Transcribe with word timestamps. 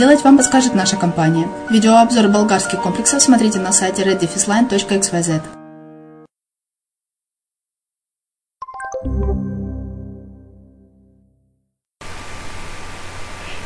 вам 0.00 0.38
подскажет 0.38 0.74
наша 0.74 0.96
компания. 0.96 1.46
Видеообзор 1.68 2.28
болгарских 2.28 2.80
комплексов 2.80 3.22
смотрите 3.22 3.58
на 3.58 3.70
сайте 3.70 4.02
reddefisline.xyz. 4.02 5.42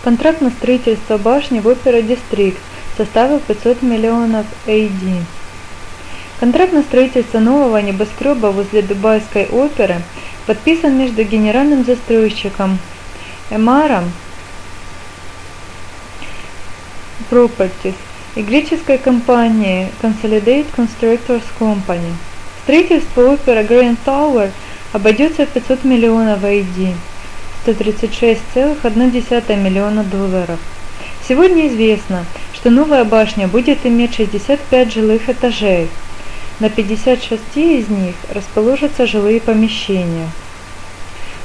Контракт 0.02 0.40
на 0.40 0.50
строительство 0.50 1.18
башни 1.18 1.60
в 1.60 1.68
Опера 1.68 2.02
Дистрикт 2.02 2.58
составил 2.96 3.38
500 3.38 3.82
миллионов 3.82 4.44
AD. 4.66 5.22
Контракт 6.40 6.72
на 6.72 6.82
строительство 6.82 7.38
нового 7.38 7.78
небоскреба 7.78 8.48
возле 8.48 8.82
Дубайской 8.82 9.46
оперы 9.46 10.02
подписан 10.46 10.98
между 10.98 11.22
генеральным 11.22 11.84
застройщиком 11.84 12.78
Эмаром 13.50 14.10
Properties 17.30 17.94
и 18.34 18.42
греческой 18.42 18.98
компанией 18.98 19.88
Consolidate 20.02 20.66
Constructors 20.76 21.44
Company. 21.58 22.12
Строительство 22.62 23.32
опера 23.32 23.62
Grand 23.62 23.96
Tower 24.04 24.50
обойдется 24.92 25.46
в 25.46 25.50
500 25.50 25.84
миллионов 25.84 26.42
AD, 26.42 26.94
136,1 27.66 29.56
миллиона 29.56 30.02
долларов. 30.04 30.58
Сегодня 31.26 31.68
известно, 31.68 32.24
что 32.52 32.70
новая 32.70 33.04
башня 33.04 33.48
будет 33.48 33.84
иметь 33.84 34.14
65 34.16 34.92
жилых 34.92 35.28
этажей. 35.28 35.88
На 36.60 36.70
56 36.70 37.42
из 37.56 37.88
них 37.88 38.14
расположатся 38.32 39.06
жилые 39.06 39.40
помещения. 39.40 40.28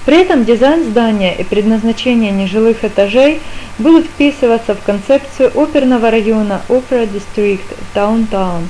При 0.10 0.22
этом 0.22 0.44
дизайн 0.44 0.86
здания 0.86 1.36
и 1.36 1.44
предназначение 1.44 2.32
нежилых 2.32 2.84
этажей 2.84 3.40
будут 3.78 4.08
вписываться 4.08 4.74
в 4.74 4.82
концепцию 4.82 5.52
оперного 5.54 6.10
района 6.10 6.64
Opera 6.68 7.08
District 7.08 7.62
Downtown. 7.94 8.64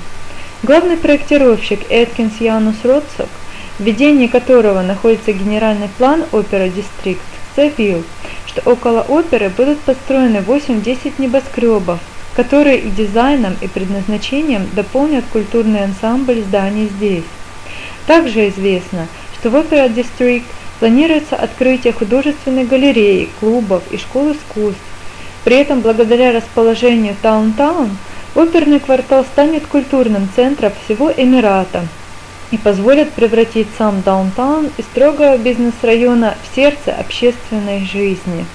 Главный 0.64 0.98
проектировщик 0.98 1.80
Эткинс 1.90 2.42
Янус 2.42 2.76
Ротсок, 2.84 3.30
в 3.78 3.84
ведении 3.84 4.28
которого 4.28 4.82
находится 4.82 5.32
генеральный 5.32 5.88
план 5.98 6.26
Opera 6.34 6.70
District, 6.70 7.22
заявил, 7.56 8.04
что 8.46 8.70
около 8.70 9.00
оперы 9.08 9.48
будут 9.48 9.80
построены 9.80 10.40
8-10 10.40 11.14
небоскребов, 11.20 12.00
которые 12.36 12.80
и 12.80 12.90
дизайном, 12.90 13.56
и 13.62 13.70
предназначением 13.70 14.68
дополнят 14.74 15.24
культурный 15.32 15.86
ансамбль 15.86 16.42
зданий 16.42 16.90
здесь. 16.98 17.24
Также 18.08 18.50
известно, 18.50 19.08
что 19.40 19.52
в 19.52 19.56
Opera 19.56 19.88
District 19.88 20.44
планируется 20.80 21.36
открытие 21.36 21.94
художественной 21.94 22.66
галереи, 22.66 23.30
клубов 23.40 23.84
и 23.92 23.98
школ 23.98 24.32
искусств. 24.32 24.82
При 25.44 25.58
этом, 25.58 25.82
благодаря 25.82 26.32
расположению 26.32 27.16
Таунтаун, 27.22 27.98
оперный 28.36 28.80
квартал 28.80 29.24
станет 29.24 29.66
культурным 29.68 30.30
центром 30.36 30.72
всего 30.86 31.12
Эмирата– 31.12 31.88
и 32.52 32.58
позволят 32.58 33.12
превратить 33.12 33.68
сам 33.78 34.02
даунтаун 34.02 34.70
из 34.78 34.86
строгого 34.86 35.38
бизнес-района 35.38 36.36
в 36.44 36.56
сердце 36.56 36.94
общественной 36.94 37.86
жизни. 37.86 38.46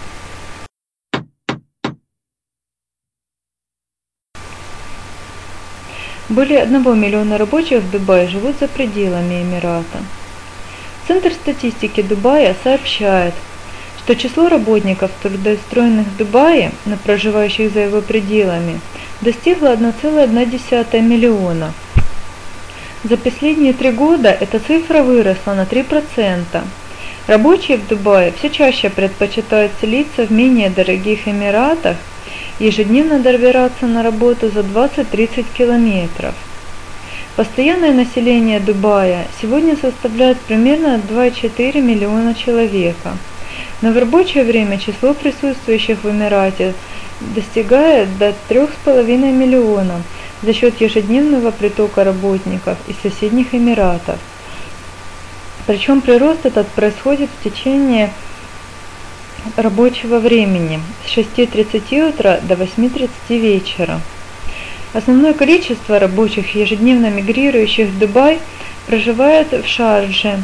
Более 6.28 6.62
1 6.62 6.98
миллиона 6.98 7.38
рабочих 7.38 7.82
в 7.82 7.90
Дубае 7.90 8.26
живут 8.28 8.56
за 8.58 8.66
пределами 8.66 9.42
Эмирата. 9.42 9.98
Центр 11.06 11.32
статистики 11.32 12.02
Дубая 12.02 12.54
сообщает, 12.62 13.34
что 13.98 14.16
число 14.16 14.48
работников, 14.48 15.10
трудоустроенных 15.22 16.06
в 16.06 16.16
Дубае, 16.16 16.72
но 16.86 16.96
проживающих 16.96 17.72
за 17.72 17.80
его 17.80 18.00
пределами, 18.00 18.80
достигло 19.20 19.74
1,1 19.74 21.00
миллиона– 21.00 21.72
за 23.04 23.18
последние 23.18 23.74
три 23.74 23.90
года 23.90 24.30
эта 24.30 24.58
цифра 24.58 25.02
выросла 25.02 25.52
на 25.52 25.64
3%. 25.64 26.62
Рабочие 27.26 27.76
в 27.76 27.86
Дубае 27.86 28.32
все 28.32 28.48
чаще 28.48 28.88
предпочитают 28.88 29.72
селиться 29.78 30.24
в 30.24 30.30
менее 30.32 30.70
дорогих 30.70 31.28
Эмиратах 31.28 31.98
ежедневно 32.58 33.18
добираться 33.18 33.86
на 33.86 34.02
работу 34.02 34.48
за 34.48 34.60
20-30 34.60 35.44
километров. 35.52 36.34
Постоянное 37.36 37.92
население 37.92 38.60
Дубая 38.60 39.26
сегодня 39.40 39.76
составляет 39.76 40.38
примерно 40.40 41.00
2,4 41.08 41.80
миллиона 41.80 42.34
человека, 42.34 43.16
но 43.82 43.90
в 43.90 43.98
рабочее 43.98 44.44
время 44.44 44.78
число 44.78 45.14
присутствующих 45.14 46.04
в 46.04 46.10
Эмирате 46.10 46.74
достигает 47.20 48.16
до 48.18 48.34
3,5 48.48 49.32
миллионов– 49.32 50.02
за 50.44 50.52
счет 50.52 50.80
ежедневного 50.80 51.50
притока 51.50 52.04
работников 52.04 52.76
из 52.86 52.96
соседних 53.02 53.54
Эмиратов. 53.54 54.18
Причем 55.66 56.00
прирост 56.00 56.44
этот 56.44 56.68
происходит 56.68 57.30
в 57.30 57.44
течение 57.44 58.12
рабочего 59.56 60.18
времени 60.18 60.80
с 61.06 61.16
6.30 61.16 62.10
утра 62.10 62.40
до 62.42 62.54
8.30 62.54 63.08
вечера. 63.38 64.00
Основное 64.94 65.34
количество 65.34 65.98
рабочих, 65.98 66.54
ежедневно 66.54 67.10
мигрирующих 67.10 67.88
в 67.88 67.98
Дубай, 67.98 68.38
проживает 68.86 69.52
в 69.52 69.66
Шардже, 69.66 70.42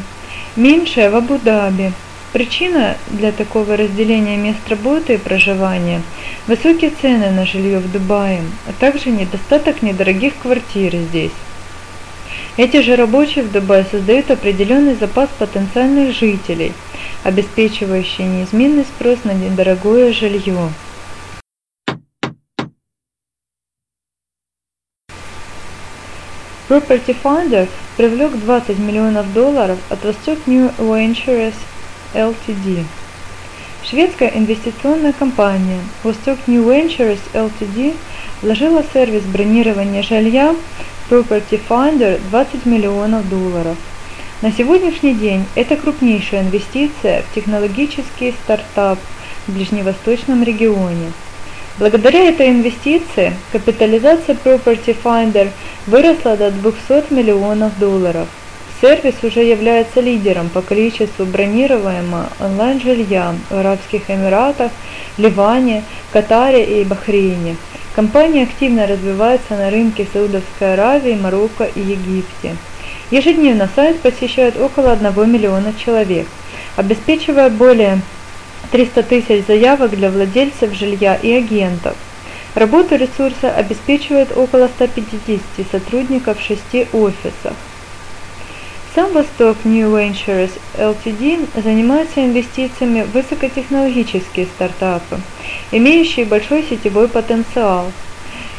меньшее 0.55 1.09
в 1.09 1.15
Абу-Даби, 1.15 1.91
Причина 2.33 2.95
для 3.09 3.33
такого 3.33 3.75
разделения 3.75 4.37
мест 4.37 4.59
работы 4.69 5.15
и 5.15 5.17
проживания– 5.17 6.01
высокие 6.47 6.89
цены 7.01 7.29
на 7.29 7.45
жилье 7.45 7.79
в 7.79 7.91
Дубае, 7.91 8.39
а 8.69 8.71
также 8.79 9.09
недостаток 9.09 9.81
недорогих 9.81 10.33
квартир 10.41 10.95
здесь. 10.95 11.33
Эти 12.55 12.81
же 12.83 12.95
рабочие 12.95 13.43
в 13.43 13.51
Дубае 13.51 13.85
создают 13.91 14.31
определенный 14.31 14.95
запас 14.95 15.27
потенциальных 15.37 16.15
жителей, 16.15 16.71
обеспечивающий 17.25 18.23
неизменный 18.23 18.85
спрос 18.85 19.19
на 19.25 19.33
недорогое 19.33 20.13
жилье. 20.13 20.69
Property 26.71 27.13
Finder 27.21 27.67
привлек 27.97 28.31
20 28.31 28.79
миллионов 28.79 29.33
долларов 29.33 29.77
от 29.89 30.05
Восток 30.05 30.37
New 30.47 30.73
Ventures 30.77 31.53
Ltd. 32.13 32.85
Шведская 33.83 34.31
инвестиционная 34.33 35.11
компания 35.11 35.81
Vostok 36.01 36.37
New 36.47 36.63
Ventures 36.63 37.19
Ltd. 37.33 37.93
вложила 38.41 38.83
в 38.83 38.93
сервис 38.93 39.23
бронирования 39.23 40.01
жилья 40.01 40.55
Property 41.09 41.59
Finder 41.67 42.21
20 42.29 42.65
миллионов 42.65 43.27
долларов. 43.27 43.75
На 44.41 44.49
сегодняшний 44.53 45.13
день 45.13 45.43
это 45.55 45.75
крупнейшая 45.75 46.43
инвестиция 46.43 47.23
в 47.23 47.35
технологический 47.35 48.33
стартап 48.45 48.97
в 49.45 49.51
ближневосточном 49.51 50.41
регионе. 50.41 51.11
Благодаря 51.77 52.29
этой 52.29 52.49
инвестиции 52.49 53.33
капитализация 53.51 54.35
Property 54.35 54.95
Finder 55.03 55.49
выросла 55.87 56.37
до 56.37 56.51
200 56.51 57.13
миллионов 57.13 57.77
долларов– 57.79 58.27
Сервис 58.81 59.13
уже 59.21 59.43
является 59.43 60.01
лидером 60.01 60.49
по 60.49 60.63
количеству 60.63 61.23
бронироваемого 61.25 62.29
онлайн-жилья 62.39 63.35
в 63.51 63.55
Арабских 63.55 64.09
Эмиратах, 64.09 64.71
Ливане, 65.19 65.83
Катаре 66.11 66.81
и 66.81 66.83
Бахрейне. 66.83 67.57
Компания 67.95 68.41
активно 68.41 68.87
развивается 68.87 69.55
на 69.55 69.69
рынке 69.69 70.07
Саудовской 70.11 70.73
Аравии, 70.73 71.13
Марокко 71.13 71.65
и 71.65 71.79
Египте. 71.79 72.55
Ежедневно 73.11 73.69
сайт 73.75 73.99
посещает 73.99 74.59
около 74.59 74.93
1 74.93 75.31
миллиона 75.31 75.75
человек, 75.77 76.25
обеспечивая 76.75 77.51
более 77.51 78.01
300 78.71 79.03
тысяч 79.03 79.45
заявок 79.45 79.91
для 79.91 80.09
владельцев 80.09 80.73
жилья 80.73 81.15
и 81.15 81.31
агентов. 81.33 81.95
Работу 82.55 82.95
ресурса 82.95 83.51
обеспечивает 83.53 84.35
около 84.35 84.67
150 84.67 85.39
сотрудников 85.71 86.39
в 86.39 86.45
шести 86.45 86.87
офисах. 86.91 87.53
Сам 88.93 89.13
Восток 89.13 89.57
New 89.63 89.89
Ventures 89.95 90.51
Ltd 90.77 91.47
занимается 91.63 92.25
инвестициями 92.25 93.03
в 93.03 93.11
высокотехнологические 93.11 94.47
стартапы, 94.47 95.21
имеющие 95.71 96.25
большой 96.25 96.63
сетевой 96.69 97.07
потенциал. 97.07 97.89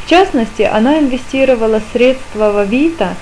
В 0.05 0.09
частности, 0.09 0.63
она 0.63 0.97
инвестировала 0.97 1.81
средства 1.91 2.51
в 2.51 2.57
Авито 2.57 3.15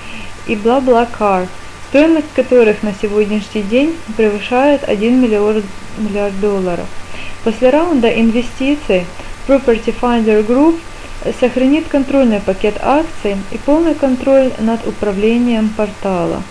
и 0.46 0.54
BlaBlaCar, 0.54 1.48
стоимость 1.92 2.32
которых 2.34 2.82
на 2.82 2.94
сегодняшний 2.94 3.60
день 3.60 3.94
превышает 4.16 4.82
1 4.82 5.20
миллиард, 5.20 5.62
миллиард 5.98 6.40
долларов. 6.40 6.86
После 7.44 7.68
раунда 7.68 8.08
инвестиций 8.08 9.04
Property 9.46 9.94
Finder 10.00 10.42
Group 10.42 10.80
сохранит 11.38 11.86
контрольный 11.88 12.40
пакет 12.40 12.76
акций 12.80 13.36
и 13.50 13.58
полный 13.58 13.94
контроль 13.94 14.52
над 14.58 14.86
управлением 14.86 15.68
портала. 15.68 16.42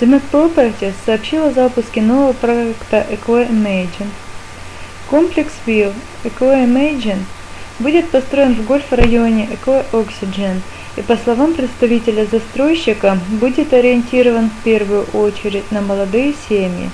Demek 0.00 0.22
Properties 0.32 0.94
сообщил 1.04 1.44
о 1.44 1.50
запуске 1.50 2.00
нового 2.00 2.32
проекта 2.32 3.04
EcoImagine. 3.10 4.08
Комплекс 5.10 5.52
View 5.66 5.92
EcoImagine 6.24 7.24
будет 7.78 8.10
построен 8.10 8.54
в 8.54 8.64
гольф-районе 8.64 9.48
EcoOxygen 9.64 10.60
и, 10.96 11.02
по 11.02 11.16
словам 11.16 11.54
представителя 11.54 12.26
застройщика, 12.30 13.18
будет 13.40 13.72
ориентирован 13.72 14.50
в 14.50 14.64
первую 14.64 15.04
очередь 15.12 15.70
на 15.70 15.80
молодые 15.80 16.34
семьи. 16.48 16.90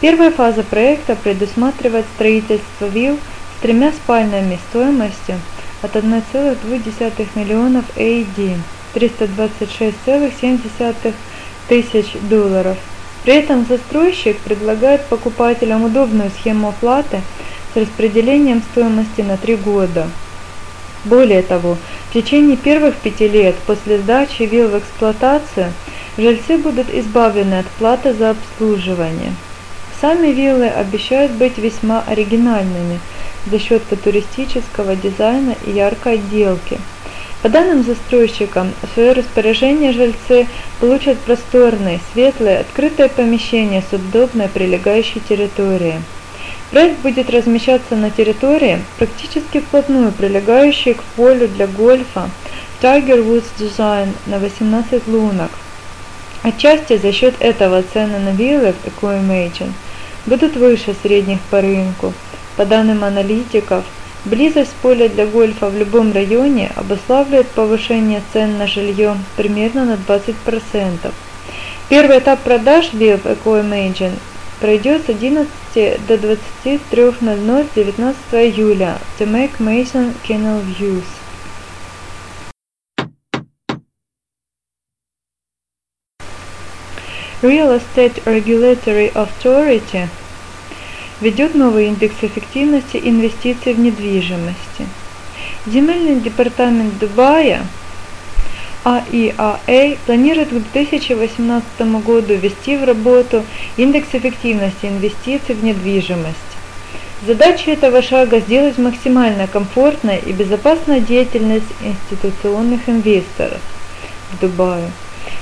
Первая 0.00 0.30
фаза 0.30 0.62
проекта 0.62 1.16
предусматривает 1.16 2.06
строительство 2.14 2.86
вилл 2.86 3.18
с 3.58 3.62
тремя 3.62 3.92
спальнями 3.92 4.58
стоимостью 4.70 5.36
от 5.82 5.96
1,2 5.96 7.26
миллионов 7.34 7.84
AD 7.96 8.56
326,7 8.94 11.14
тысяч 11.68 12.12
долларов. 12.28 12.76
При 13.24 13.34
этом 13.34 13.66
застройщик 13.68 14.38
предлагает 14.38 15.04
покупателям 15.06 15.84
удобную 15.84 16.30
схему 16.30 16.68
оплаты 16.68 17.20
распределением 17.78 18.62
стоимости 18.72 19.22
на 19.22 19.36
три 19.36 19.56
года. 19.56 20.08
Более 21.04 21.42
того, 21.42 21.76
в 22.10 22.12
течение 22.12 22.56
первых 22.56 22.96
пяти 22.96 23.28
лет 23.28 23.54
после 23.66 23.98
сдачи 23.98 24.42
вилл 24.42 24.68
в 24.68 24.78
эксплуатацию 24.78 25.72
жильцы 26.16 26.58
будут 26.58 26.92
избавлены 26.92 27.60
от 27.60 27.66
платы 27.78 28.12
за 28.12 28.30
обслуживание. 28.30 29.32
Сами 30.00 30.28
виллы 30.28 30.66
обещают 30.68 31.32
быть 31.32 31.58
весьма 31.58 32.04
оригинальными 32.06 33.00
за 33.50 33.58
счет 33.58 33.82
футуристического 33.88 34.96
дизайна 34.96 35.56
и 35.66 35.70
яркой 35.70 36.14
отделки. 36.14 36.78
По 37.42 37.48
данным 37.48 37.84
застройщикам, 37.84 38.72
в 38.82 38.94
свое 38.94 39.12
распоряжение 39.12 39.92
жильцы 39.92 40.46
получат 40.80 41.18
просторные, 41.18 42.00
светлые, 42.12 42.58
открытые 42.58 43.08
помещения 43.08 43.82
с 43.88 43.92
удобной 43.92 44.48
прилегающей 44.48 45.20
территорией. 45.20 46.00
Проект 46.70 46.98
будет 47.00 47.30
размещаться 47.30 47.96
на 47.96 48.10
территории, 48.10 48.84
практически 48.98 49.60
вплотную 49.60 50.12
прилегающей 50.12 50.92
к 50.92 51.02
полю 51.16 51.48
для 51.48 51.66
гольфа 51.66 52.28
Tiger 52.82 53.24
Woods 53.24 53.46
Design 53.58 54.10
на 54.26 54.38
18 54.38 55.08
лунок. 55.08 55.50
Отчасти 56.42 56.98
за 56.98 57.10
счет 57.10 57.34
этого 57.40 57.82
цены 57.82 58.18
на 58.18 58.30
виллы 58.30 58.74
в 58.74 58.86
EcoImagine 58.86 59.72
будут 60.26 60.56
выше 60.56 60.94
средних 61.02 61.40
по 61.50 61.62
рынку. 61.62 62.12
По 62.56 62.66
данным 62.66 63.02
аналитиков, 63.02 63.84
близость 64.26 64.74
поля 64.82 65.08
для 65.08 65.26
гольфа 65.26 65.70
в 65.70 65.76
любом 65.76 66.12
районе 66.12 66.70
обуславливает 66.76 67.48
повышение 67.48 68.20
цен 68.34 68.58
на 68.58 68.66
жилье 68.66 69.16
примерно 69.36 69.86
на 69.86 69.94
20%. 69.94 71.12
Первый 71.88 72.18
этап 72.18 72.40
продаж 72.40 72.92
вилл 72.92 73.16
в 73.16 73.24
EcoImagine 73.24 74.18
пройдет 74.60 75.06
с 75.06 75.08
11 75.08 75.48
до 76.06 76.14
23.00 76.14 77.66
19 77.74 78.16
июля 78.32 78.98
The 79.18 79.26
Make 79.26 79.58
Mason 79.58 80.12
Kennel 80.26 80.62
Views. 80.64 81.04
Real 87.40 87.80
Estate 87.80 88.24
Regulatory 88.24 89.12
Authority 89.14 90.08
ведет 91.20 91.54
новый 91.54 91.86
индекс 91.86 92.16
эффективности 92.22 92.96
инвестиций 92.96 93.74
в 93.74 93.78
недвижимости. 93.78 94.86
Земельный 95.66 96.20
департамент 96.20 96.98
Дубая– 96.98 97.66
АИАА 98.84 99.96
планирует 100.06 100.48
к 100.48 100.72
2018 100.72 101.64
году 102.04 102.34
ввести 102.34 102.76
в 102.76 102.84
работу 102.84 103.42
индекс 103.76 104.08
эффективности 104.12 104.86
инвестиций 104.86 105.54
в 105.54 105.64
недвижимость. 105.64 106.36
Задача 107.26 107.72
этого 107.72 108.00
шага– 108.00 108.38
сделать 108.40 108.78
максимально 108.78 109.48
комфортной 109.48 110.18
и 110.24 110.32
безопасной 110.32 111.00
деятельность 111.00 111.66
институционных 111.84 112.88
инвесторов 112.88 113.60
в 114.30 114.40
Дубае. 114.40 114.90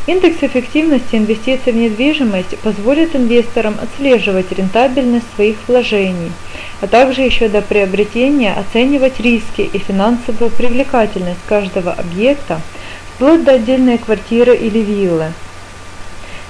Индекс 0.07 0.43
эффективности 0.43 1.17
инвестиций 1.17 1.73
в 1.73 1.77
недвижимость 1.77 2.59
позволит 2.61 3.15
инвесторам 3.15 3.77
отслеживать 3.81 4.51
рентабельность 4.53 5.27
своих 5.35 5.57
вложений, 5.69 6.33
а 6.81 6.87
также 6.87 7.23
еще 7.23 7.49
до 7.49 7.61
приобретения 7.61 8.55
оценивать 8.55 9.21
риски 9.21 9.61
и 9.61 9.79
финансовую 9.79 10.51
привлекательность 10.51 11.45
каждого 11.47 11.93
объекта– 11.93 12.61
вплоть 13.17 13.45
до 13.45 13.53
отдельной 13.53 13.99
квартиры 13.99 14.55
или 14.55 14.79
виллы. 14.79 15.33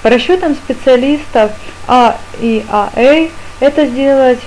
По 0.02 0.10
расчетам 0.10 0.54
специалистов 0.54 1.52
А 1.88 2.18
и 2.40 2.64
АА, 2.68 3.28
это 3.60 3.86
сделать 3.86 4.40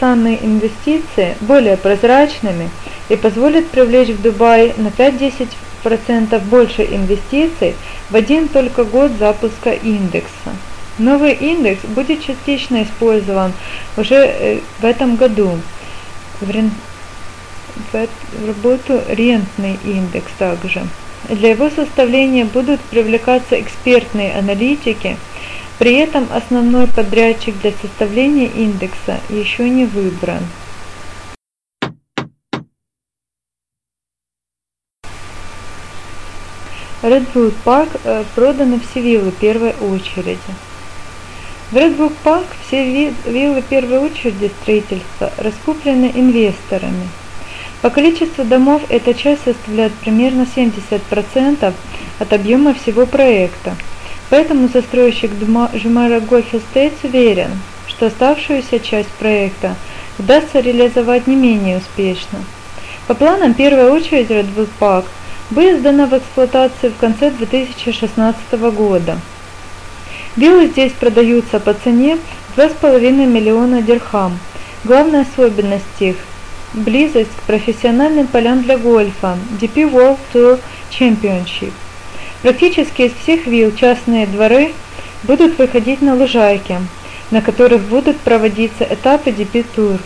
самые 0.00 0.44
инвестиции 0.44 1.36
более 1.40 1.76
прозрачными 1.76 2.70
и 3.08 3.16
позволит 3.16 3.68
привлечь 3.68 4.08
в 4.08 4.22
Дубай 4.22 4.74
на 4.76 4.88
5-10% 4.88 6.38
больше 6.46 6.82
инвестиций 6.82 7.74
в 8.10 8.16
один 8.16 8.48
только 8.48 8.84
год 8.84 9.12
запуска 9.18 9.70
индекса. 9.70 10.56
Новый 10.98 11.32
индекс 11.32 11.82
будет 11.84 12.24
частично 12.24 12.82
использован 12.82 13.52
уже 13.96 14.16
э, 14.16 14.60
в 14.80 14.84
этом 14.84 15.14
году. 15.16 15.60
В, 16.40 16.50
рен... 16.50 16.72
в 17.92 18.46
работу 18.46 19.00
рентный 19.08 19.78
индекс 19.84 20.32
также. 20.38 20.82
Для 21.24 21.50
его 21.50 21.68
составления 21.68 22.44
будут 22.44 22.80
привлекаться 22.80 23.60
экспертные 23.60 24.34
аналитики, 24.34 25.16
при 25.78 25.94
этом 25.96 26.28
основной 26.32 26.86
подрядчик 26.86 27.54
для 27.60 27.72
составления 27.72 28.46
индекса 28.46 29.20
еще 29.28 29.68
не 29.68 29.84
выбран. 29.84 30.42
Redwood 37.02 37.54
Park 37.64 38.00
э, 38.02 38.24
проданы 38.34 38.80
все 38.80 39.00
виллы 39.00 39.30
первой 39.30 39.72
очереди. 39.80 40.38
В 41.70 41.76
Redwood 41.76 42.14
Park 42.24 42.46
все 42.66 43.12
виллы 43.26 43.62
первой 43.62 43.98
очереди 43.98 44.50
строительства 44.62 45.30
раскуплены 45.36 46.10
инвесторами– 46.14 47.08
по 47.82 47.90
количеству 47.90 48.44
домов 48.44 48.82
эта 48.88 49.14
часть 49.14 49.44
составляет 49.44 49.92
примерно 49.94 50.46
70% 50.56 51.72
от 52.18 52.32
объема 52.32 52.74
всего 52.74 53.06
проекта. 53.06 53.76
Поэтому 54.30 54.68
застройщик 54.68 55.30
Жумара 55.74 56.20
Гольф 56.20 56.54
Эстейтс 56.54 57.04
уверен, 57.04 57.50
что 57.86 58.06
оставшуюся 58.06 58.80
часть 58.80 59.08
проекта 59.10 59.76
удастся 60.18 60.60
реализовать 60.60 61.26
не 61.26 61.36
менее 61.36 61.78
успешно. 61.78 62.40
По 63.06 63.14
планам 63.14 63.54
первая 63.54 63.90
очередь 63.90 64.30
Redwood 64.30 64.68
Park 64.78 65.04
будет 65.50 65.78
сдана 65.78 66.06
в 66.06 66.12
эксплуатацию 66.12 66.92
в 66.92 66.96
конце 66.96 67.30
2016 67.30 68.52
года. 68.74 69.18
Виллы 70.36 70.66
здесь 70.66 70.92
продаются 70.92 71.58
по 71.58 71.72
цене 71.72 72.18
2,5 72.56 73.26
миллиона 73.26 73.82
дирхам. 73.82 74.38
Главная 74.84 75.22
особенность 75.22 75.84
их 76.00 76.16
близость 76.74 77.34
к 77.36 77.42
профессиональным 77.42 78.26
полям 78.26 78.62
для 78.62 78.76
гольфа 78.76 79.38
DP 79.60 79.90
World 79.90 80.18
Tour 80.32 80.60
Championship. 80.90 81.72
Практически 82.42 83.02
из 83.02 83.12
всех 83.12 83.46
вилл 83.46 83.72
частные 83.74 84.26
дворы 84.26 84.72
будут 85.22 85.58
выходить 85.58 86.02
на 86.02 86.14
лужайки, 86.14 86.78
на 87.30 87.42
которых 87.42 87.82
будут 87.82 88.18
проводиться 88.18 88.84
этапы 88.84 89.30
DP 89.30 89.64
Tour. 89.76 89.98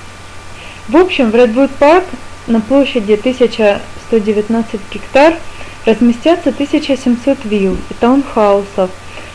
В 0.88 0.96
общем, 0.96 1.30
в 1.30 1.34
Redwood 1.34 1.70
Park 1.78 2.04
на 2.46 2.60
площади 2.60 3.12
1119 3.12 4.80
гектар 4.92 5.34
разместятся 5.84 6.50
1700 6.50 7.44
вилл 7.44 7.76
и 7.90 7.94
таунхаусов, 7.94 8.90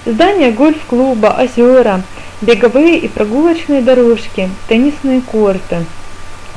здания 0.06 0.52
гольф-клуба, 0.52 1.38
озера, 1.40 2.04
беговые 2.42 2.98
и 2.98 3.08
прогулочные 3.08 3.82
дорожки, 3.82 4.50
теннисные 4.68 5.22
корты– 5.22 5.86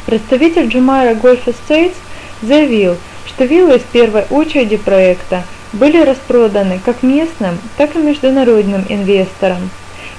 Представитель 0.07 0.69
Джумайра 0.69 1.15
Golf 1.15 1.41
Estates 1.47 1.95
заявил, 2.43 2.97
что 3.27 3.45
виллы 3.45 3.77
из 3.77 3.83
первой 3.83 4.25
очереди 4.31 4.77
проекта 4.77 5.45
были 5.73 6.03
распроданы 6.03 6.81
как 6.85 7.03
местным, 7.03 7.59
так 7.77 7.95
и 7.95 7.99
международным 7.99 8.85
инвесторам. 8.89 9.71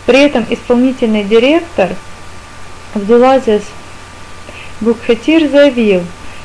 При 0.06 0.20
этом 0.20 0.46
исполнительный 0.50 1.24
директор 1.24 1.90
Абдулазис 2.94 3.64
Букхатир 4.80 5.50
заявил, 5.50 6.02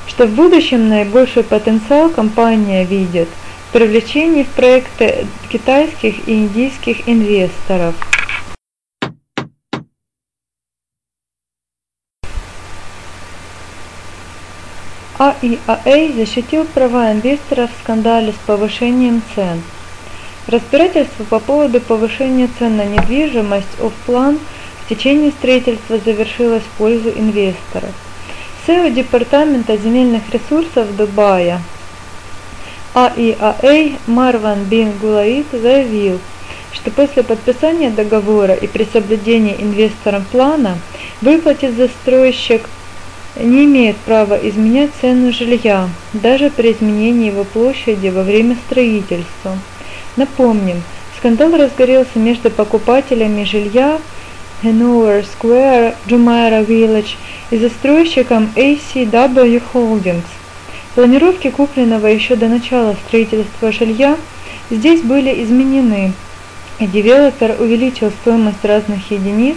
что 0.07 0.27
в 0.27 0.31
будущем 0.31 0.89
наибольший 0.89 1.43
потенциал 1.43 2.11
компания 2.11 2.85
видит 2.85 3.29
в 3.69 3.73
привлечении 3.73 4.45
в 4.45 4.49
проекты 4.49 5.27
китайских 5.51 6.29
и 6.29 6.35
индийских 6.35 7.09
инвесторов. 7.09 7.95
АИАА 15.19 16.13
защитил 16.15 16.65
права 16.75 17.11
инвесторов 17.11 17.71
в 17.71 17.83
скандале 17.83 18.33
с 18.33 18.47
повышением 18.47 19.23
цен. 19.35 19.63
Разбирательство 20.47 21.25
по 21.25 21.41
поводу 21.41 21.81
повышения 21.81 22.51
цен 22.59 22.77
на 22.77 22.85
недвижимость 22.85 23.81
офплан 23.81 24.39
в 24.85 24.89
течение 24.91 25.31
строительства 25.31 25.97
завершилось 26.05 26.63
в 26.63 26.77
пользу 26.77 27.09
инвесторов. 27.09 27.95
СЭО 28.67 28.91
Департамента 28.91 29.79
земельных 29.79 30.23
ресурсов 30.35 30.95
Дубая 30.95 31.61
АИАА 32.95 33.99
Марван 34.07 34.65
Бин 34.65 34.99
Гулаид 34.99 35.47
заявил, 35.51 36.21
что 36.73 36.91
после 36.91 37.23
подписания 37.23 37.89
договора 37.89 38.55
и 38.55 38.67
при 38.67 38.85
соблюдении 38.85 39.57
инвестором 39.59 40.27
плана 40.27 40.77
выплатит 41.23 41.75
застройщик 41.75 42.69
не 43.37 43.65
имеет 43.65 43.97
права 43.99 44.35
изменять 44.43 44.91
цену 45.01 45.33
жилья, 45.33 45.89
даже 46.13 46.51
при 46.51 46.73
изменении 46.73 47.31
его 47.31 47.45
площади 47.45 48.09
во 48.09 48.23
время 48.23 48.57
строительства. 48.67 49.59
Напомним, 50.17 50.83
скандал 51.19 51.57
разгорелся 51.57 52.19
между 52.19 52.51
покупателями 52.51 53.45
жилья 53.45 53.99
Hanover 54.63 55.25
Square, 55.25 55.95
Jumeirah 56.07 56.67
Village 56.67 57.17
и 57.51 57.59
застройщиком 57.59 58.51
ACW 58.57 59.63
Holdings. 59.73 60.25
Планировки 60.95 61.51
купленного 61.51 62.07
еще 62.07 62.37
до 62.37 62.49
начала 62.49 62.97
строительства 63.07 63.71
жилья 63.71 64.17
здесь 64.71 65.03
были 65.03 65.45
изменены, 65.45 66.15
и 66.79 66.87
девелопер 66.87 67.57
увеличил 67.61 68.11
стоимость 68.23 68.65
разных 68.65 69.11
единиц 69.11 69.57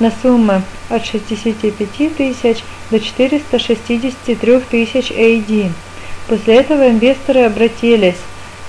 на 0.00 0.12
суммы 0.22 0.62
от 0.88 1.04
65 1.04 2.16
тысяч 2.16 2.64
до 2.90 3.00
463 3.00 4.60
тысяч 4.70 5.10
AD. 5.10 5.70
После 6.28 6.54
этого 6.54 6.88
инвесторы 6.88 7.42
обратились 7.42 8.16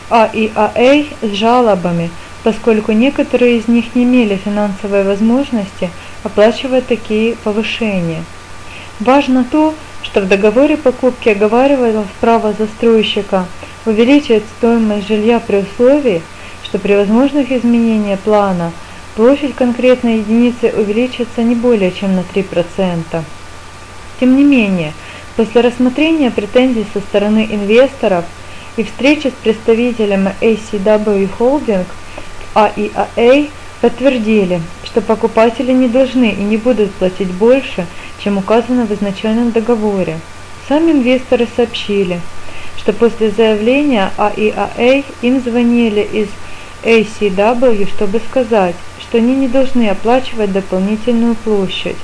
в 0.10 0.14
AIAA 0.14 1.08
с 1.22 1.32
жалобами, 1.34 2.10
поскольку 2.44 2.92
некоторые 2.92 3.58
из 3.58 3.68
них 3.68 3.96
не 3.96 4.04
имели 4.04 4.36
финансовой 4.36 5.04
возможности 5.04 5.90
оплачивать 6.24 6.88
такие 6.88 7.36
повышения. 7.38 8.24
Важно 9.00 9.44
то, 9.44 9.74
что 10.04 10.22
в 10.22 10.28
договоре 10.28 10.78
покупки 10.78 11.30
оговаривалось 11.30 12.08
право 12.22 12.54
застройщика 12.54 13.46
увеличивать 13.86 14.44
стоимость 14.58 15.08
жилья 15.08 15.40
при 15.40 15.58
условии, 15.58 16.22
что 16.64 16.80
при 16.80 16.94
возможных 16.96 17.52
изменениях 17.52 18.20
плана 18.20 18.72
площадь 19.16 19.56
конкретной 19.56 20.20
единицы 20.20 20.74
увеличится 20.78 21.42
не 21.42 21.56
более 21.56 21.92
чем 21.92 22.16
на 22.16 22.20
3%. 22.20 23.24
Тем 24.20 24.38
не 24.38 24.44
менее, 24.44 24.94
после 25.36 25.62
рассмотрения 25.62 26.32
претензий 26.32 26.86
со 26.94 27.00
стороны 27.00 27.48
инвесторов 27.50 28.26
и 28.78 28.84
встречи 28.84 29.28
с 29.28 29.44
представителями 29.44 30.36
ACW 30.42 31.30
Holding 31.40 31.86
AIAA 32.54 33.50
подтвердили, 33.82 34.62
что 34.84 35.02
покупатели 35.02 35.72
не 35.72 35.88
должны 35.88 36.32
и 36.32 36.42
не 36.42 36.58
будут 36.58 36.92
платить 36.92 37.32
больше, 37.32 37.86
чем 38.24 38.38
указано 38.38 38.86
в 38.86 38.94
изначальном 38.94 39.52
договоре. 39.52 40.20
Сами 40.68 40.92
инвесторы 40.92 41.48
сообщили, 41.56 42.22
что 42.78 42.94
после 42.94 43.32
заявления 43.32 44.12
AIAA 44.18 45.04
им 45.22 45.42
звонили 45.42 46.02
из 46.02 46.28
ACW, 46.84 47.88
чтобы 47.90 48.22
сказать, 48.30 48.76
что 49.08 49.18
они 49.18 49.36
не 49.36 49.48
должны 49.48 49.90
оплачивать 49.90 50.52
дополнительную 50.52 51.36
площадь. 51.36 51.98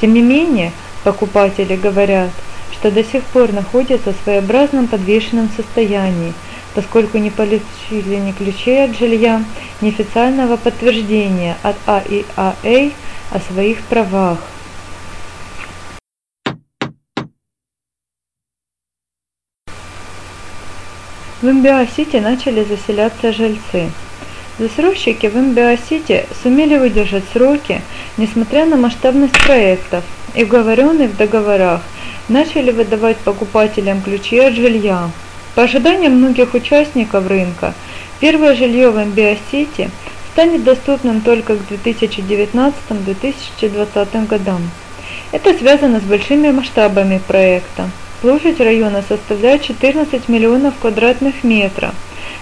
Тем 0.00 0.14
не 0.14 0.22
менее, 0.22 0.72
покупатели 1.02 1.76
говорят, 1.76 2.30
что 2.72 2.90
до 2.90 3.02
сих 3.02 3.22
пор 3.24 3.52
находятся 3.52 4.12
в 4.12 4.22
своеобразном 4.22 4.86
подвешенном 4.86 5.48
состоянии, 5.56 6.32
поскольку 6.74 7.18
не 7.18 7.30
получили 7.30 8.16
ни 8.16 8.32
ключей 8.32 8.84
от 8.84 8.96
жилья, 8.96 9.42
ни 9.80 9.88
официального 9.88 10.56
подтверждения 10.56 11.56
от 11.62 11.76
АИАА 11.86 12.90
о 13.30 13.40
своих 13.40 13.82
правах. 13.82 14.38
В 21.42 21.46
МБА-Сити 21.46 22.16
начали 22.16 22.64
заселяться 22.64 23.30
жильцы. 23.32 23.90
Застройщики 24.56 25.26
в 25.26 25.34
МБА-Сити 25.34 26.26
сумели 26.40 26.78
выдержать 26.78 27.24
сроки, 27.32 27.80
несмотря 28.16 28.66
на 28.66 28.76
масштабность 28.76 29.36
проектов, 29.44 30.04
и 30.32 30.44
уговоренные 30.44 31.08
в 31.08 31.16
договорах 31.16 31.80
начали 32.28 32.70
выдавать 32.70 33.16
покупателям 33.16 34.00
ключи 34.00 34.38
от 34.38 34.54
жилья. 34.54 35.10
По 35.56 35.64
ожиданиям 35.64 36.18
многих 36.18 36.54
участников 36.54 37.26
рынка, 37.26 37.74
первое 38.20 38.54
жилье 38.54 38.90
в 38.90 38.96
MBA-сити 38.96 39.90
станет 40.32 40.62
доступным 40.62 41.20
только 41.20 41.56
к 41.56 41.62
2019-2020 41.70 44.26
годам. 44.28 44.70
Это 45.32 45.52
связано 45.54 45.98
с 45.98 46.04
большими 46.04 46.52
масштабами 46.52 47.20
проекта. 47.26 47.90
Площадь 48.22 48.60
района 48.60 49.02
составляет 49.06 49.62
14 49.62 50.28
миллионов 50.28 50.74
квадратных 50.80 51.42
метров, 51.42 51.92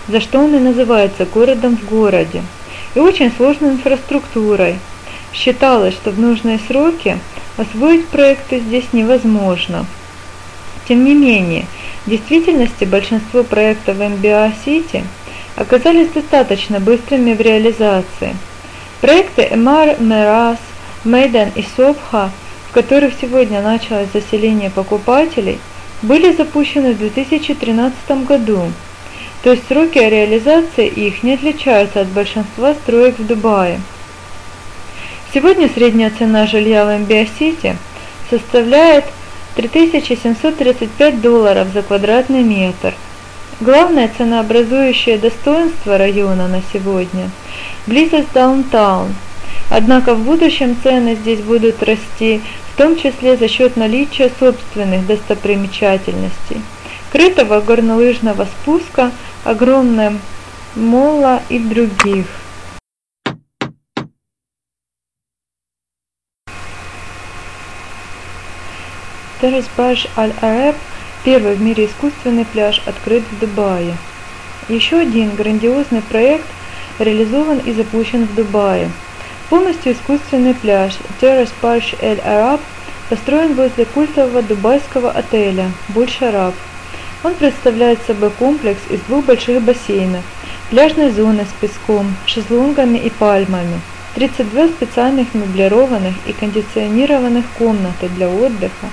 за 0.08 0.20
что 0.20 0.40
он 0.40 0.54
и 0.54 0.58
называется 0.58 1.26
городом 1.26 1.76
в 1.76 1.88
городе, 1.88 2.42
и 2.94 3.00
очень 3.00 3.32
сложной 3.36 3.70
инфраструктурой. 3.70 4.78
Считалось, 5.32 5.94
что 5.94 6.10
в 6.10 6.18
нужные 6.18 6.58
сроки 6.66 7.18
освоить 7.56 8.06
проекты 8.08 8.60
здесь 8.60 8.92
невозможно. 8.92 9.86
Тем 10.88 11.04
не 11.04 11.14
менее, 11.14 11.66
в 12.04 12.10
действительности 12.10 12.84
большинство 12.84 13.44
проектов 13.44 13.98
MBA-City 13.98 15.04
оказались 15.56 16.08
достаточно 16.08 16.80
быстрыми 16.80 17.34
в 17.34 17.40
реализации. 17.40 18.34
Проекты 19.00 19.48
Эмар, 19.52 20.00
Мерас, 20.00 20.58
Мейден 21.04 21.50
и 21.54 21.64
Сопха, 21.76 22.30
в 22.68 22.74
которых 22.74 23.12
сегодня 23.20 23.62
началось 23.62 24.08
заселение 24.12 24.70
покупателей, 24.70 25.58
были 26.02 26.32
запущены 26.32 26.94
в 26.94 26.98
2013 26.98 28.26
году, 28.26 28.72
то 29.42 29.50
есть 29.50 29.66
сроки 29.68 29.98
реализации 29.98 30.86
их 30.86 31.22
не 31.22 31.34
отличаются 31.34 32.02
от 32.02 32.08
большинства 32.08 32.74
строек 32.74 33.18
в 33.18 33.26
Дубае. 33.26 33.80
Сегодня 35.34 35.68
средняя 35.68 36.12
цена 36.16 36.46
жилья 36.46 36.84
в 36.84 36.88
MBA-City 36.88 37.76
составляет 38.30 39.04
3735 39.56 41.20
долларов 41.20 41.68
за 41.74 41.82
квадратный 41.82 42.42
метр. 42.42 42.94
Главное 43.60 44.10
ценообразующее 44.16 45.18
достоинство 45.18 45.98
района 45.98 46.48
на 46.48 46.62
сегодня– 46.72 47.30
близость 47.86 48.32
даунтаун. 48.32 49.14
Однако 49.70 50.14
в 50.14 50.24
будущем 50.24 50.76
цены 50.82 51.14
здесь 51.14 51.40
будут 51.40 51.82
расти, 51.82 52.40
в 52.72 52.76
том 52.76 52.96
числе 52.96 53.36
за 53.36 53.48
счет 53.48 53.76
наличия 53.76 54.30
собственных 54.38 55.06
достопримечательностей. 55.06 56.60
Крытого 57.10 57.60
горнолыжного 57.60 58.46
спуска, 58.46 59.12
огромного 59.44 60.18
мола 60.74 61.42
и 61.48 61.58
других. 61.58 62.26
Террас 69.40 69.64
Баш 69.76 70.06
Аль-Араб– 70.16 70.76
первый 71.24 71.56
в 71.56 71.60
мире 71.60 71.86
искусственный 71.86 72.44
пляж, 72.44 72.80
открыт 72.86 73.24
в 73.24 73.38
Дубае. 73.40 73.96
Еще 74.68 74.98
один 74.98 75.34
грандиозный 75.34 76.02
проект 76.02 76.46
реализован 77.00 77.58
и 77.58 77.72
запущен 77.72 78.24
в 78.24 78.34
Дубае. 78.36 78.88
Полностью 79.50 79.94
искусственный 79.94 80.54
пляж 80.54 80.96
Террас 81.20 81.52
Баш 81.60 81.94
Эль-Араб 82.00 82.60
построен 83.08 83.54
возле 83.54 83.84
культового 83.84 84.42
дубайского 84.42 85.10
отеля 85.10 85.72
Буль-Шараб. 85.88 86.54
Он 87.24 87.34
представляет 87.34 88.00
собой 88.04 88.30
комплекс 88.30 88.80
из 88.90 89.00
двух 89.02 89.24
больших 89.24 89.62
бассейнов, 89.62 90.24
пляжной 90.70 91.10
зоны 91.10 91.44
с 91.44 91.60
песком, 91.60 92.16
шезлонгами 92.26 92.98
и 92.98 93.10
пальмами, 93.10 93.80
32 94.16 94.68
специальных 94.68 95.32
меблированных 95.32 96.14
и 96.26 96.32
кондиционированных 96.32 97.44
комнаты 97.58 98.08
для 98.08 98.28
отдыха, 98.28 98.88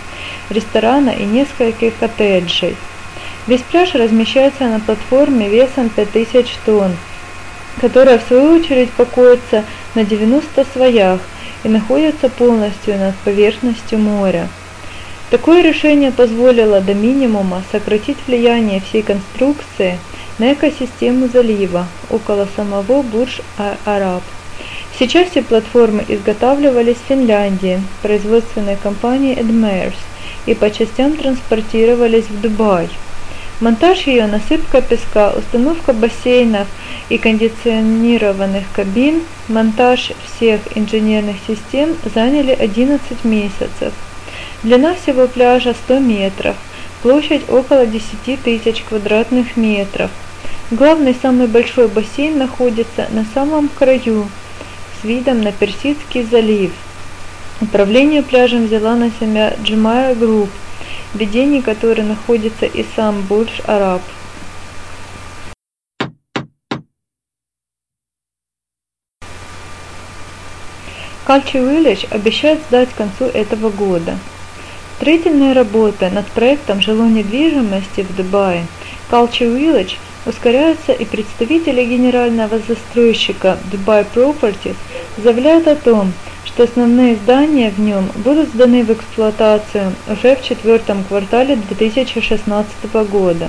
ресторана 0.50 1.10
и 1.10 1.26
нескольких 1.26 1.98
коттеджей. 1.98 2.76
Весь 3.48 3.62
пляж 3.62 3.96
размещается 3.96 4.66
на 4.68 4.80
платформе 4.80 5.50
весом 5.50 5.90
5000 5.90 6.46
тонн, 6.66 6.96
которая 7.82 8.20
в 8.20 8.28
свою 8.28 8.60
очередь 8.60 8.92
покоится 8.92 9.64
на 9.96 10.04
90 10.04 10.66
своях 10.72 11.20
и 11.64 11.70
находится 11.70 12.30
полностью 12.30 12.98
над 13.00 13.16
поверхностью 13.18 13.98
моря. 13.98 14.48
Такое 15.30 15.62
решение 15.62 16.12
позволило 16.12 16.82
до 16.82 16.96
минимума 16.96 17.62
сократить 17.72 18.18
влияние 18.26 18.82
всей 18.82 19.04
конструкции 19.04 20.00
на 20.40 20.54
экосистему 20.54 21.28
залива 21.28 21.86
около 22.10 22.48
самого 22.56 23.04
Бурж-Араб. 23.04 24.24
Сейчас 24.98 25.30
все 25.30 25.44
платформы 25.44 26.04
изготавливались 26.08 26.98
в 26.98 27.10
Финляндии, 27.10 27.80
производственной 28.02 28.76
компанией 28.76 29.36
Edmers, 29.36 29.94
и 30.48 30.56
по 30.56 30.72
частям 30.72 31.16
транспортировались 31.16 32.26
в 32.26 32.42
Дубай. 32.42 32.90
Монтаж 33.62 34.08
ее, 34.08 34.26
насыпка 34.26 34.82
песка, 34.82 35.32
установка 35.38 35.94
бассейнов 35.94 36.68
и 37.10 37.20
кондиционированных 37.20 38.64
кабин, 38.76 39.22
монтаж 39.48 40.12
всех 40.26 40.62
инженерных 40.76 41.36
систем 41.48 41.96
заняли 42.16 42.52
11 42.52 43.24
месяцев. 43.26 43.94
Длина 44.62 44.94
всего 44.94 45.28
пляжа 45.28 45.74
100 45.74 46.00
метров, 46.00 46.58
площадь 47.02 47.50
около 47.50 47.86
10 47.86 48.44
тысяч 48.44 48.84
квадратных 48.84 49.56
метров. 49.56 50.12
Главный 50.70 51.16
самый 51.16 51.48
большой 51.48 51.88
бассейн 51.88 52.38
находится 52.38 53.08
на 53.12 53.26
самом 53.34 53.70
краю, 53.70 54.28
с 55.00 55.06
видом 55.06 55.42
на 55.42 55.54
Персидский 55.54 56.24
залив. 56.24 56.72
Управление 57.62 58.22
пляжем 58.22 58.66
взяла 58.66 58.98
на 58.98 59.12
себя 59.12 59.56
Jumeirah 59.64 60.14
Group, 60.14 60.50
в 61.14 61.18
ведении 61.18 61.62
которой 61.62 62.04
находится 62.04 62.66
и 62.66 62.86
сам 62.98 63.22
Бурдж 63.22 63.62
Араб. 63.66 64.02
Culture 71.26 71.64
Village 71.64 72.12
обещают 72.12 72.60
сдать 72.68 72.90
к 72.90 72.96
концу 72.96 73.26
этого 73.26 73.70
года. 73.70 74.18
Строительные 75.00 75.54
работы 75.54 76.10
над 76.10 76.26
проектом 76.28 76.82
жилой 76.82 77.08
недвижимости 77.08 78.02
в 78.02 78.14
Дубае 78.18 78.66
Culture 79.10 79.58
Village 79.58 79.96
ускоряются 80.26 80.92
и 80.92 81.06
представители 81.06 81.86
генерального 81.86 82.60
застройщика 82.60 83.58
Dubai 83.72 84.06
Properties 84.14 84.76
заявляют 85.16 85.70
о 85.70 85.76
том, 85.76 86.12
что 86.44 86.64
основные 86.64 87.16
здания 87.16 87.70
в 87.70 87.80
нем 87.80 88.10
будут 88.26 88.50
сданы 88.50 88.84
в 88.84 88.92
эксплуатацию 88.92 89.94
уже 90.12 90.36
в 90.36 90.44
четвертом 90.44 91.06
квартале 91.06 91.56
2016 91.56 92.68
года. 93.10 93.48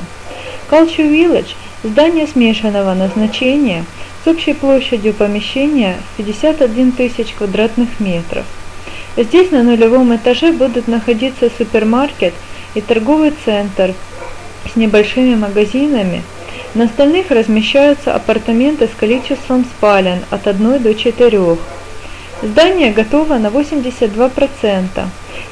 Culture 0.70 1.10
Village– 1.10 1.56
здание 1.82 2.28
смешанного 2.28 2.94
назначения– 2.94 3.84
с 4.24 4.28
общей 4.28 4.52
площадью 4.52 5.14
помещения 5.14 5.96
51 6.16 6.92
тысяч 6.92 7.34
квадратных 7.34 7.98
метров. 7.98 8.44
Здесь 9.16 9.50
на 9.50 9.62
нулевом 9.62 10.14
этаже 10.14 10.52
будут 10.52 10.86
находиться 10.86 11.50
супермаркет 11.56 12.32
и 12.74 12.80
торговый 12.80 13.32
центр 13.44 13.94
с 14.72 14.76
небольшими 14.76 15.34
магазинами. 15.34 16.22
На 16.74 16.84
остальных 16.84 17.30
размещаются 17.30 18.14
апартаменты 18.14 18.86
с 18.86 18.96
количеством 18.98 19.64
спален 19.64 20.20
от 20.30 20.46
1 20.46 20.82
до 20.82 20.94
4. 20.94 21.56
Здание 22.42 22.92
готово 22.92 23.38
на 23.38 23.48
82% 23.48 24.86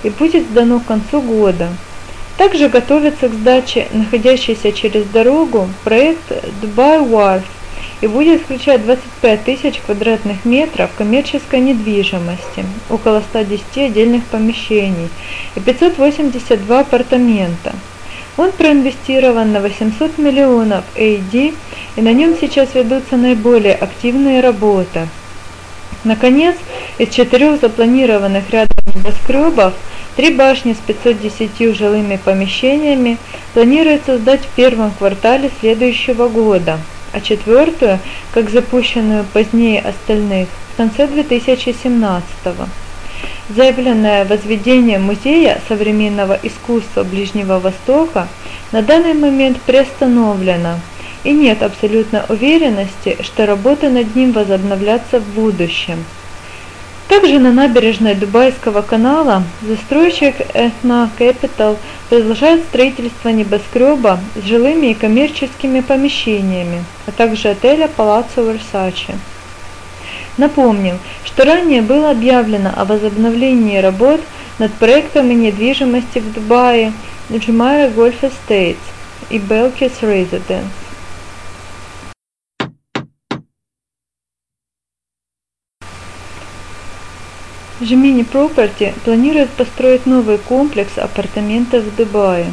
и 0.04 0.10
будет 0.10 0.44
сдано 0.44 0.78
к 0.80 0.86
концу 0.86 1.20
года. 1.20 1.68
Также 2.36 2.68
готовится 2.68 3.28
к 3.28 3.34
сдаче 3.34 3.88
находящийся 3.92 4.70
через 4.70 5.04
дорогу 5.06 5.68
проект 5.82 6.30
Dubai 6.62 7.04
Wharf 7.04 7.42
и 8.00 8.06
будет 8.06 8.42
включать 8.42 8.84
25 8.84 9.44
тысяч 9.44 9.80
квадратных 9.84 10.44
метров 10.44 10.90
коммерческой 10.96 11.60
недвижимости, 11.60 12.64
около 12.90 13.20
110 13.20 13.62
отдельных 13.78 14.24
помещений 14.24 15.08
и 15.54 15.60
582 15.60 16.80
апартамента. 16.80 17.74
Он 18.36 18.52
проинвестирован 18.52 19.52
на 19.52 19.60
800 19.60 20.18
миллионов 20.18 20.84
AD 20.94 21.54
и 21.96 22.00
на 22.00 22.12
нем 22.12 22.36
сейчас 22.40 22.74
ведутся 22.74 23.16
наиболее 23.16 23.74
активные 23.74 24.40
работы. 24.40 25.08
Наконец, 26.04 26.54
из 26.98 27.08
четырех 27.08 27.60
запланированных 27.60 28.48
рядом 28.50 28.76
небоскребов 28.94 29.74
Три 30.18 30.34
башни 30.34 30.72
с 30.72 30.78
510 30.78 31.76
жилыми 31.76 32.16
помещениями 32.16 33.18
планируется 33.54 34.18
сдать 34.18 34.40
в 34.40 34.48
первом 34.48 34.90
квартале 34.90 35.48
следующего 35.60 36.26
года 36.26 36.80
а 37.12 37.20
четвертую, 37.20 37.98
как 38.32 38.50
запущенную 38.50 39.24
позднее 39.32 39.80
остальных, 39.80 40.48
в 40.72 40.76
конце 40.76 41.06
2017 41.06 42.22
-го. 42.44 42.68
Заявленное 43.48 44.24
возведение 44.24 44.98
Музея 44.98 45.60
современного 45.68 46.38
искусства 46.42 47.02
Ближнего 47.02 47.58
Востока 47.58 48.28
на 48.72 48.82
данный 48.82 49.14
момент 49.14 49.58
приостановлено, 49.62 50.80
и 51.24 51.32
нет 51.32 51.62
абсолютной 51.62 52.20
уверенности, 52.28 53.16
что 53.22 53.46
работы 53.46 53.88
над 53.88 54.14
ним 54.14 54.32
возобновлятся 54.32 55.20
в 55.20 55.28
будущем. 55.34 56.04
Также 57.08 57.38
на 57.38 57.52
набережной 57.52 58.14
Дубайского 58.14 58.82
канала 58.82 59.42
застройщик 59.62 60.34
Ethno 60.52 61.08
Capital 61.18 61.78
продолжает 62.10 62.64
строительство 62.64 63.30
небоскреба 63.30 64.20
с 64.36 64.44
жилыми 64.44 64.88
и 64.88 64.94
коммерческими 64.94 65.80
помещениями, 65.80 66.84
а 67.06 67.12
также 67.12 67.48
отеля 67.48 67.88
Palazzo 67.96 68.36
Versace. 68.36 69.14
Напомним, 70.36 70.98
что 71.24 71.44
ранее 71.44 71.80
было 71.80 72.10
объявлено 72.10 72.72
о 72.76 72.84
возобновлении 72.84 73.78
работ 73.78 74.20
над 74.58 74.74
проектами 74.74 75.32
недвижимости 75.32 76.18
в 76.18 76.34
Дубае 76.34 76.92
Jumeirah 77.30 77.94
Golf 77.94 78.20
Estates 78.20 78.76
и 79.30 79.38
Belkis 79.38 80.02
Residence. 80.02 80.87
Gemini 87.80 88.24
Property 88.24 88.92
планирует 89.04 89.50
построить 89.50 90.04
новый 90.04 90.38
комплекс 90.38 90.98
апартаментов 90.98 91.84
в 91.84 91.94
Дубае. 91.94 92.52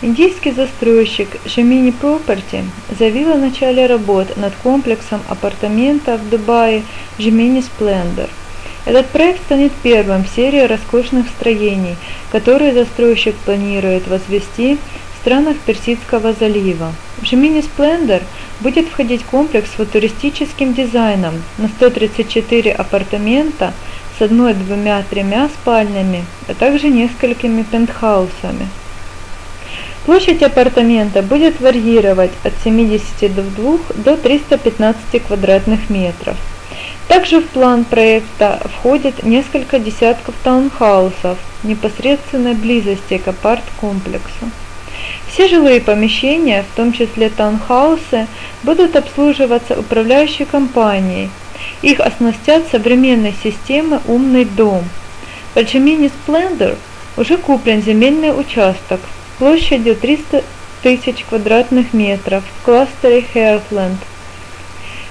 Индийский 0.00 0.52
застройщик 0.52 1.28
Gemini 1.44 1.92
Property 1.92 2.62
заявил 2.96 3.32
о 3.32 3.38
начале 3.38 3.86
работ 3.86 4.36
над 4.36 4.54
комплексом 4.62 5.22
апартаментов 5.28 6.20
в 6.20 6.30
Дубае 6.30 6.84
Gemini 7.18 7.64
Splendor. 7.64 8.28
Этот 8.84 9.08
проект 9.08 9.42
станет 9.42 9.72
первым 9.82 10.22
в 10.22 10.28
серии 10.28 10.60
роскошных 10.60 11.26
строений, 11.26 11.96
которые 12.30 12.74
застройщик 12.74 13.34
планирует 13.34 14.06
возвести 14.06 14.78
странах 15.26 15.56
Персидского 15.66 16.32
залива. 16.32 16.92
В 17.18 17.24
Gemini 17.24 17.64
Splendor 17.66 18.22
будет 18.60 18.86
входить 18.86 19.24
комплекс 19.24 19.70
с 19.70 19.74
футуристическим 19.74 20.72
дизайном 20.72 21.42
на 21.58 21.68
134 21.68 22.72
апартамента– 22.72 23.72
с 24.18 24.22
одной, 24.22 24.54
двумя, 24.54 25.02
тремя 25.02 25.48
спальнями, 25.48 26.24
а 26.48 26.54
также 26.54 26.88
несколькими 26.88 27.62
пентхаусами. 27.62 28.68
Площадь 30.06 30.42
апартамента 30.42 31.22
будет 31.22 31.60
варьировать 31.60 32.30
от 32.44 32.52
72 32.62 33.78
до 33.96 34.16
315 34.16 35.22
квадратных 35.26 35.90
метров. 35.90 36.36
Также 37.08 37.40
в 37.40 37.48
план 37.48 37.84
проекта 37.84 38.60
входит 38.72 39.22
несколько 39.22 39.78
десятков 39.78 40.34
таунхаусов 40.42 41.38
в 41.62 41.66
непосредственной 41.66 42.54
близости 42.54 43.18
к 43.18 43.28
апарт-комплексу. 43.28 44.50
Все 45.36 45.48
жилые 45.48 45.80
помещения, 45.80 46.64
в 46.64 46.76
том 46.76 46.92
числе 46.92 47.28
таунхаусы, 47.28 48.26
будут 48.62 48.96
обслуживаться 48.96 49.78
управляющей 49.78 50.46
компанией– 50.46 51.30
их 51.82 52.00
оснастят 52.00 52.66
современной 52.70 53.34
системой 53.42 54.00
«Умный 54.06 54.44
дом». 54.44 54.84
В 55.54 55.58
Джимини 55.60 56.10
Splendor 56.10 56.76
уже 57.16 57.38
куплен 57.38 57.82
земельный 57.82 58.38
участок 58.38 59.00
площадью 59.38 59.96
300 59.96 60.42
тысяч 60.82 61.24
квадратных 61.28 61.92
метров 61.92 62.44
в 62.44 62.64
кластере 62.64 63.24
Heartland 63.34 63.96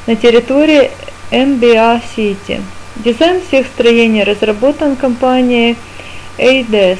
на 0.07 0.15
территории 0.15 0.91
MBA 1.31 2.01
City. 2.15 2.61
Дизайн 2.95 3.41
всех 3.47 3.67
строений 3.67 4.23
разработан 4.23 4.95
компанией 4.95 5.75
ADES, 6.37 6.99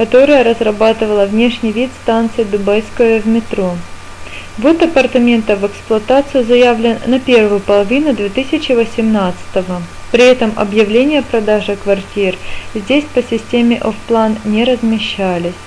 которая 0.00 0.42
разрабатывала 0.42 1.26
внешний 1.26 1.72
вид 1.72 1.90
станции 2.02 2.44
Дубайская 2.44 3.20
в 3.20 3.26
метро. 3.26 3.76
Ввод 4.56 4.82
апартаментов 4.82 5.58
в 5.58 5.66
эксплуатацию 5.66 6.42
заявлен 6.42 6.98
на 7.04 7.20
первую 7.20 7.60
половину 7.60 8.14
2018 8.14 9.36
-го. 9.56 9.82
При 10.10 10.24
этом 10.24 10.54
объявления 10.56 11.20
продажи 11.20 11.76
квартир 11.76 12.38
здесь 12.74 13.04
по 13.14 13.22
системе 13.22 13.76
оффплан 13.76 14.38
не 14.46 14.64
размещались. 14.64 15.60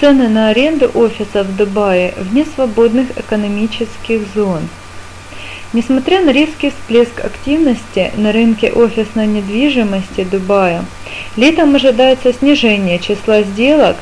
Цены 0.00 0.28
на 0.28 0.48
аренду 0.48 0.90
офисов 0.92 1.46
в 1.46 1.56
Дубае 1.56 2.14
вне 2.16 2.44
свободных 2.44 3.16
экономических 3.16 4.22
зон. 4.34 4.62
Несмотря 5.74 6.22
на 6.22 6.30
резкий 6.30 6.70
всплеск 6.70 7.22
активности 7.22 8.10
на 8.16 8.32
рынке 8.32 8.72
офисной 8.72 9.26
недвижимости 9.26 10.24
Дубая, 10.24 10.82
летом 11.36 11.74
ожидается 11.74 12.32
снижение 12.32 12.98
числа 12.98 13.42
сделок, 13.42 13.96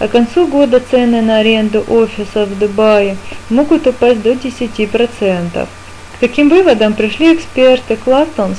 а 0.00 0.08
к 0.08 0.10
концу 0.10 0.48
года 0.48 0.80
цены 0.80 1.22
на 1.22 1.38
аренду 1.38 1.84
офисов 1.88 2.48
в 2.48 2.58
Дубае 2.58 3.16
могут 3.50 3.86
упасть 3.86 4.20
до 4.22 4.32
10%. 4.32 5.50
К 5.52 6.18
таким 6.18 6.48
выводам 6.48 6.94
пришли 6.94 7.34
эксперты 7.34 7.94
Клаттонс 7.94 8.58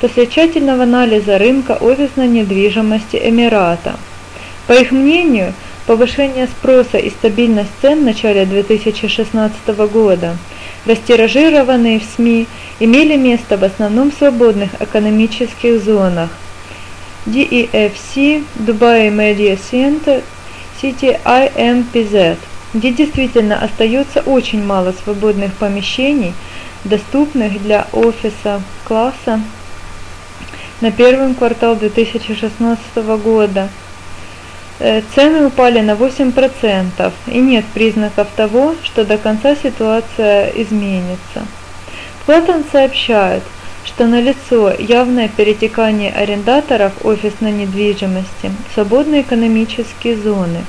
после 0.00 0.28
тщательного 0.28 0.84
анализа 0.84 1.36
рынка 1.36 1.72
офисной 1.80 2.28
недвижимости 2.28 3.16
Эмирата. 3.16 3.96
По 4.68 4.74
их 4.74 4.92
мнению, 4.92 5.52
повышение 5.88 6.46
спроса 6.46 6.98
и 6.98 7.10
стабильность 7.10 7.72
цен 7.82 8.02
в 8.02 8.04
начале 8.04 8.46
2016 8.46 9.66
года– 9.90 10.36
растиражированные 10.86 12.00
в 12.00 12.04
СМИ, 12.04 12.46
имели 12.80 13.16
место 13.16 13.56
в 13.56 13.64
основном 13.64 14.10
в 14.10 14.14
свободных 14.14 14.70
экономических 14.80 15.82
зонах 15.82 16.30
DEFC, 17.26 18.44
Dubai 18.56 19.08
Media 19.08 19.58
Center, 19.58 20.22
City 20.80 21.18
IMPZ, 21.24 22.36
где 22.74 22.90
действительно 22.90 23.62
остается 23.62 24.20
очень 24.20 24.62
мало 24.62 24.92
свободных 25.04 25.54
помещений, 25.54 26.34
доступных 26.84 27.62
для 27.62 27.86
офиса 27.92 28.60
класса 28.84 29.40
на 30.80 30.90
первый 30.90 31.32
квартал 31.34 31.76
2016 31.76 32.96
года. 33.22 33.68
Э, 34.80 35.02
цены 35.14 35.46
упали 35.46 35.80
на 35.80 35.92
8% 35.92 37.12
и 37.28 37.38
нет 37.38 37.64
признаков 37.74 38.28
того, 38.36 38.74
что 38.82 39.04
до 39.04 39.18
конца 39.18 39.54
ситуация 39.54 40.48
изменится. 40.48 41.46
Платон 42.26 42.64
сообщает, 42.72 43.42
что 43.84 44.06
налицо 44.06 44.72
явное 44.76 45.28
перетекание 45.28 46.10
арендаторов 46.10 46.92
офисной 47.04 47.52
недвижимости 47.52 48.50
в 48.68 48.74
свободные 48.74 49.22
экономические 49.22 50.16
зоны. 50.16 50.64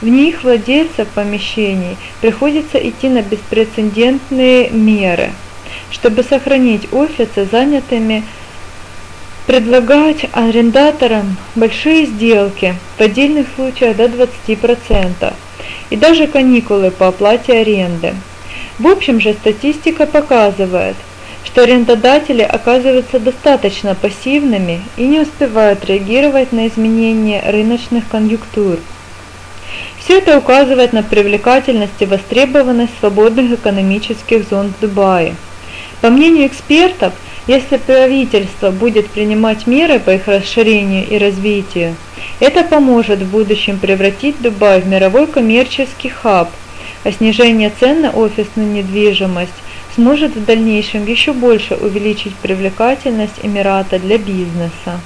В 0.00 0.08
них 0.08 0.42
владельцев 0.42 1.06
помещений 1.08 1.96
приходится 2.20 2.78
идти 2.78 3.08
на 3.08 3.22
беспрецедентные 3.22 4.70
меры, 4.70 5.30
чтобы 5.90 6.22
сохранить 6.22 6.92
офисы 6.92 7.46
занятыми 7.50 8.24
предлагать 9.48 10.26
арендаторам 10.32 11.38
большие 11.54 12.04
сделки, 12.04 12.74
в 12.98 13.00
отдельных 13.00 13.46
случаях 13.56 13.96
до 13.96 14.04
20%, 14.04 15.32
и 15.88 15.96
даже 15.96 16.26
каникулы 16.26 16.90
по 16.90 17.08
оплате 17.08 17.54
аренды. 17.54 18.14
В 18.78 18.86
общем 18.86 19.18
же 19.22 19.32
статистика 19.32 20.04
показывает, 20.04 20.96
что 21.44 21.62
арендодатели 21.62 22.42
оказываются 22.42 23.18
достаточно 23.18 23.94
пассивными 23.94 24.82
и 24.98 25.06
не 25.06 25.20
успевают 25.20 25.82
реагировать 25.86 26.52
на 26.52 26.68
изменения 26.68 27.42
рыночных 27.50 28.06
конъюнктур. 28.06 28.78
Все 29.98 30.18
это 30.18 30.36
указывает 30.36 30.92
на 30.92 31.02
привлекательность 31.02 32.00
и 32.00 32.04
востребованность 32.04 32.92
свободных 33.00 33.52
экономических 33.52 34.46
зон 34.46 34.74
в 34.76 34.80
Дубае. 34.82 35.36
По 36.02 36.10
мнению 36.10 36.48
экспертов, 36.48 37.14
если 37.48 37.78
правительство 37.78 38.70
будет 38.70 39.08
принимать 39.08 39.66
меры 39.66 39.98
по 39.98 40.10
их 40.10 40.28
расширению 40.28 41.08
и 41.08 41.16
развитию, 41.16 41.96
это 42.40 42.62
поможет 42.62 43.20
в 43.20 43.30
будущем 43.30 43.78
превратить 43.78 44.40
Дубай 44.42 44.82
в 44.82 44.86
мировой 44.86 45.26
коммерческий 45.26 46.10
хаб, 46.10 46.50
а 47.04 47.10
снижение 47.10 47.72
цен 47.80 48.02
на 48.02 48.10
офисную 48.10 48.70
недвижимость 48.70 49.50
сможет 49.94 50.36
в 50.36 50.44
дальнейшем 50.44 51.06
еще 51.06 51.32
больше 51.32 51.74
увеличить 51.74 52.36
привлекательность 52.36 53.40
Эмирата 53.42 53.98
для 53.98 54.18
бизнеса. 54.18 55.00